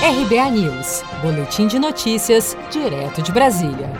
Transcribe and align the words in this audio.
RBA 0.00 0.50
News, 0.52 1.02
Boletim 1.20 1.66
de 1.66 1.76
Notícias, 1.76 2.56
direto 2.70 3.20
de 3.20 3.32
Brasília. 3.32 3.90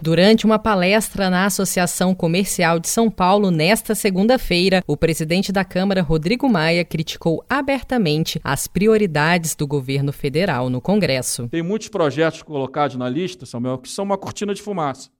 Durante 0.00 0.46
uma 0.46 0.56
palestra 0.56 1.28
na 1.28 1.46
Associação 1.46 2.14
Comercial 2.14 2.78
de 2.78 2.88
São 2.88 3.10
Paulo 3.10 3.50
nesta 3.50 3.92
segunda-feira, 3.96 4.84
o 4.86 4.96
presidente 4.96 5.50
da 5.50 5.64
Câmara, 5.64 6.00
Rodrigo 6.00 6.48
Maia, 6.48 6.84
criticou 6.84 7.44
abertamente 7.50 8.40
as 8.44 8.68
prioridades 8.68 9.56
do 9.56 9.66
governo 9.66 10.12
federal 10.12 10.70
no 10.70 10.80
Congresso. 10.80 11.48
Tem 11.48 11.60
muitos 11.60 11.88
projetos 11.88 12.40
colocados 12.42 12.94
na 12.94 13.08
lista, 13.08 13.44
Samuel, 13.44 13.78
que 13.78 13.88
são 13.88 14.04
uma 14.04 14.16
cortina 14.16 14.54
de 14.54 14.62
fumaça. 14.62 15.10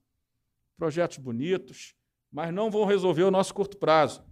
Projetos 0.77 1.17
bonitos, 1.17 1.93
mas 2.31 2.53
não 2.53 2.71
vão 2.71 2.85
resolver 2.85 3.23
o 3.23 3.31
nosso 3.31 3.53
curto 3.53 3.75
prazo. 3.77 4.23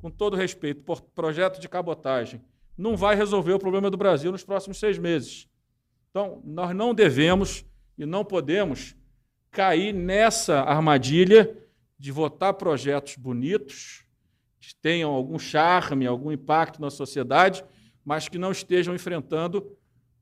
Com 0.00 0.12
todo 0.12 0.36
respeito, 0.36 0.84
por 0.84 1.00
projeto 1.00 1.60
de 1.60 1.68
cabotagem 1.68 2.40
não 2.78 2.96
vai 2.96 3.16
resolver 3.16 3.52
o 3.52 3.58
problema 3.58 3.90
do 3.90 3.96
Brasil 3.96 4.30
nos 4.30 4.44
próximos 4.44 4.78
seis 4.78 4.96
meses. 4.96 5.48
Então, 6.10 6.40
nós 6.44 6.74
não 6.74 6.94
devemos 6.94 7.64
e 7.98 8.06
não 8.06 8.24
podemos 8.24 8.94
cair 9.50 9.92
nessa 9.92 10.60
armadilha 10.60 11.58
de 11.98 12.12
votar 12.12 12.54
projetos 12.54 13.16
bonitos, 13.16 14.04
que 14.60 14.74
tenham 14.76 15.10
algum 15.10 15.38
charme, 15.38 16.06
algum 16.06 16.30
impacto 16.30 16.80
na 16.80 16.90
sociedade, 16.90 17.64
mas 18.04 18.28
que 18.28 18.38
não 18.38 18.52
estejam 18.52 18.94
enfrentando 18.94 19.76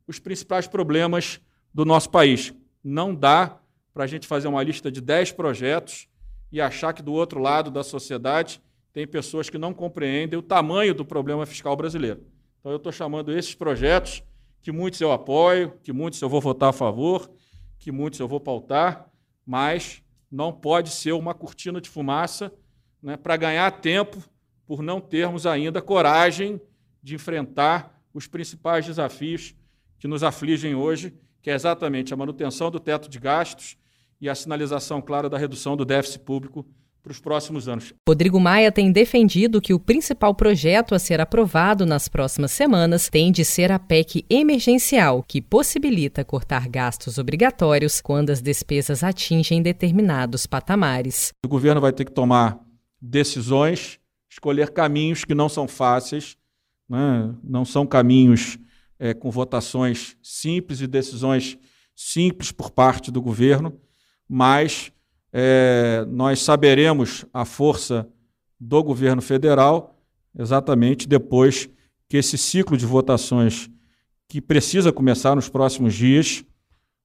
os 0.06 0.18
principais 0.18 0.66
problemas 0.66 1.40
do 1.74 1.84
nosso 1.84 2.08
país. 2.10 2.54
Não 2.82 3.14
dá 3.14 3.60
para 3.92 4.04
a 4.04 4.06
gente 4.06 4.26
fazer 4.26 4.48
uma 4.48 4.62
lista 4.62 4.90
de 4.90 5.00
dez 5.00 5.30
projetos 5.30 6.08
e 6.50 6.60
achar 6.60 6.92
que 6.94 7.02
do 7.02 7.12
outro 7.12 7.40
lado 7.40 7.70
da 7.70 7.82
sociedade 7.82 8.62
tem 8.92 9.06
pessoas 9.06 9.50
que 9.50 9.58
não 9.58 9.74
compreendem 9.74 10.38
o 10.38 10.42
tamanho 10.42 10.94
do 10.94 11.04
problema 11.04 11.44
fiscal 11.44 11.76
brasileiro. 11.76 12.24
Então, 12.66 12.72
eu 12.72 12.78
estou 12.78 12.90
chamando 12.90 13.30
esses 13.30 13.54
projetos, 13.54 14.24
que 14.60 14.72
muitos 14.72 15.00
eu 15.00 15.12
apoio, 15.12 15.78
que 15.84 15.92
muitos 15.92 16.20
eu 16.20 16.28
vou 16.28 16.40
votar 16.40 16.70
a 16.70 16.72
favor, 16.72 17.30
que 17.78 17.92
muitos 17.92 18.18
eu 18.18 18.26
vou 18.26 18.40
pautar, 18.40 19.08
mas 19.46 20.02
não 20.28 20.52
pode 20.52 20.90
ser 20.90 21.12
uma 21.12 21.32
cortina 21.32 21.80
de 21.80 21.88
fumaça 21.88 22.52
né, 23.00 23.16
para 23.16 23.36
ganhar 23.36 23.70
tempo 23.70 24.18
por 24.66 24.82
não 24.82 25.00
termos 25.00 25.46
ainda 25.46 25.80
coragem 25.80 26.60
de 27.00 27.14
enfrentar 27.14 28.02
os 28.12 28.26
principais 28.26 28.84
desafios 28.84 29.54
que 30.00 30.08
nos 30.08 30.24
afligem 30.24 30.74
hoje, 30.74 31.14
que 31.40 31.50
é 31.50 31.54
exatamente 31.54 32.12
a 32.12 32.16
manutenção 32.16 32.68
do 32.68 32.80
teto 32.80 33.08
de 33.08 33.20
gastos 33.20 33.76
e 34.20 34.28
a 34.28 34.34
sinalização 34.34 35.00
clara 35.00 35.30
da 35.30 35.38
redução 35.38 35.76
do 35.76 35.84
déficit 35.84 36.18
público 36.24 36.66
para 37.06 37.12
os 37.12 37.20
próximos 37.20 37.68
anos. 37.68 37.94
Rodrigo 38.08 38.40
Maia 38.40 38.72
tem 38.72 38.90
defendido 38.90 39.60
que 39.60 39.72
o 39.72 39.78
principal 39.78 40.34
projeto 40.34 40.92
a 40.92 40.98
ser 40.98 41.20
aprovado 41.20 41.86
nas 41.86 42.08
próximas 42.08 42.50
semanas 42.50 43.08
tem 43.08 43.30
de 43.30 43.44
ser 43.44 43.70
a 43.70 43.78
PEC 43.78 44.26
emergencial, 44.28 45.22
que 45.22 45.40
possibilita 45.40 46.24
cortar 46.24 46.68
gastos 46.68 47.16
obrigatórios 47.16 48.00
quando 48.00 48.30
as 48.30 48.42
despesas 48.42 49.04
atingem 49.04 49.62
determinados 49.62 50.46
patamares. 50.48 51.30
O 51.44 51.48
governo 51.48 51.80
vai 51.80 51.92
ter 51.92 52.04
que 52.04 52.10
tomar 52.10 52.58
decisões, 53.00 54.00
escolher 54.28 54.70
caminhos 54.70 55.24
que 55.24 55.32
não 55.34 55.48
são 55.48 55.68
fáceis, 55.68 56.36
né? 56.88 57.32
não 57.44 57.64
são 57.64 57.86
caminhos 57.86 58.58
é, 58.98 59.14
com 59.14 59.30
votações 59.30 60.16
simples 60.20 60.80
e 60.80 60.88
decisões 60.88 61.56
simples 61.94 62.50
por 62.50 62.72
parte 62.72 63.12
do 63.12 63.22
governo, 63.22 63.80
mas 64.28 64.90
é, 65.32 66.04
nós 66.08 66.40
saberemos 66.40 67.24
a 67.32 67.44
força 67.44 68.08
do 68.58 68.82
governo 68.82 69.20
federal 69.20 69.96
exatamente 70.38 71.08
depois 71.08 71.68
que 72.08 72.16
esse 72.16 72.38
ciclo 72.38 72.76
de 72.76 72.86
votações, 72.86 73.68
que 74.28 74.40
precisa 74.40 74.92
começar 74.92 75.34
nos 75.34 75.48
próximos 75.48 75.94
dias, 75.94 76.44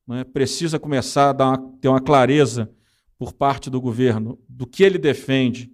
né, 0.07 0.23
precisa 0.23 0.79
começar 0.79 1.39
a 1.39 1.49
uma, 1.49 1.57
ter 1.79 1.87
uma 1.87 2.01
clareza 2.01 2.69
por 3.17 3.33
parte 3.33 3.69
do 3.69 3.79
governo 3.79 4.39
do 4.47 4.65
que 4.65 4.83
ele 4.83 4.97
defende 4.97 5.71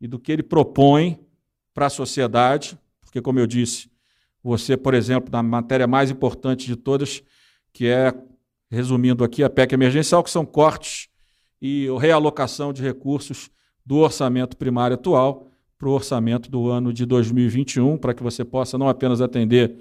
e 0.00 0.06
do 0.06 0.18
que 0.18 0.32
ele 0.32 0.42
propõe 0.42 1.18
para 1.72 1.86
a 1.86 1.90
sociedade, 1.90 2.78
porque, 3.00 3.20
como 3.20 3.38
eu 3.38 3.46
disse, 3.46 3.90
você, 4.42 4.76
por 4.76 4.94
exemplo, 4.94 5.30
na 5.30 5.42
matéria 5.42 5.86
mais 5.86 6.10
importante 6.10 6.66
de 6.66 6.76
todas, 6.76 7.22
que 7.72 7.86
é, 7.86 8.12
resumindo 8.70 9.24
aqui, 9.24 9.42
a 9.42 9.50
PEC 9.50 9.74
emergencial, 9.74 10.22
que 10.22 10.30
são 10.30 10.44
cortes 10.44 11.08
e 11.60 11.86
realocação 11.98 12.72
de 12.72 12.82
recursos 12.82 13.50
do 13.84 13.96
orçamento 13.96 14.56
primário 14.56 14.94
atual 14.94 15.46
para 15.78 15.88
o 15.88 15.92
orçamento 15.92 16.50
do 16.50 16.68
ano 16.68 16.92
de 16.92 17.06
2021, 17.06 17.96
para 17.96 18.12
que 18.12 18.22
você 18.22 18.44
possa 18.44 18.76
não 18.76 18.88
apenas 18.88 19.20
atender 19.20 19.76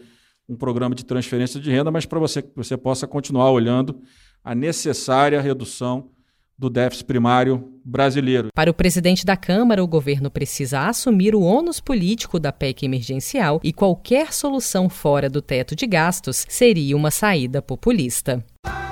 um 0.48 0.56
programa 0.56 0.96
de 0.96 1.04
transferência 1.04 1.60
de 1.60 1.70
renda, 1.70 1.92
mas 1.92 2.06
para 2.06 2.20
você 2.20 2.42
que 2.42 2.56
você 2.56 2.78
possa 2.78 3.06
continuar 3.08 3.52
olhando 3.52 4.00
a 4.44 4.56
necessária 4.56 5.42
redução 5.42 6.10
do 6.58 6.70
déficit 6.70 7.06
primário 7.06 7.80
brasileiro. 7.86 8.50
Para 8.54 8.72
o 8.72 8.74
presidente 8.74 9.26
da 9.26 9.38
Câmara, 9.38 9.84
o 9.84 9.88
governo 9.88 10.32
precisa 10.32 10.88
assumir 10.88 11.36
o 11.36 11.42
ônus 11.42 11.80
político 11.80 12.40
da 12.40 12.52
PEC 12.52 12.84
emergencial 12.84 13.60
e 13.64 13.72
qualquer 13.72 14.34
solução 14.34 14.90
fora 14.90 15.30
do 15.30 15.42
teto 15.42 15.76
de 15.76 15.86
gastos 15.86 16.46
seria 16.50 16.98
uma 16.98 17.12
saída 17.12 17.62
populista. 17.62 18.44